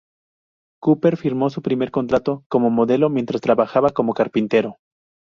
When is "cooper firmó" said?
0.81-1.51